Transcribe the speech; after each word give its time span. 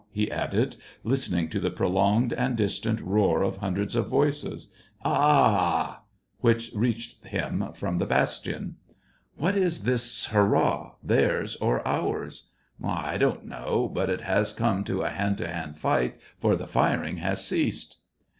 "he 0.11 0.31
added, 0.31 0.77
listening 1.03 1.47
to 1.47 1.59
the 1.59 1.69
prolonged 1.69 2.33
and 2.33 2.57
distant 2.57 2.99
roar 3.01 3.43
of 3.43 3.57
hundreds 3.57 3.95
of 3.95 4.07
voices," 4.07 4.73
A 5.05 5.09
a 5.09 5.11
aa!" 5.11 6.01
which 6.39 6.71
reached 6.73 7.23
him 7.25 7.65
from 7.75 7.99
the 7.99 8.07
bastion. 8.07 8.77
*' 9.03 9.35
What 9.37 9.55
is 9.55 9.83
this 9.83 10.25
hurrah, 10.31 10.95
theirs 11.03 11.55
or 11.57 11.87
ours?" 11.87 12.47
*'I 12.83 13.17
don't 13.19 13.45
know; 13.45 13.91
but 13.93 14.09
it 14.09 14.21
has 14.21 14.53
come 14.53 14.83
to 14.85 15.03
a 15.03 15.11
hand 15.11 15.37
to 15.37 15.47
hand 15.47 15.77
fight, 15.77 16.15
for 16.39 16.55
the 16.55 16.65
firing 16.65 17.17
has 17.17 17.45
ceased." 17.45 17.97